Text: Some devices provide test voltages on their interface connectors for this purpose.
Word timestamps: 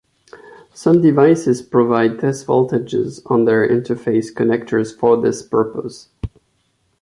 Some 0.73 0.99
devices 1.03 1.61
provide 1.61 2.19
test 2.19 2.47
voltages 2.47 3.21
on 3.29 3.45
their 3.45 3.69
interface 3.69 4.33
connectors 4.33 4.97
for 4.97 5.21
this 5.21 5.43
purpose. 5.47 6.09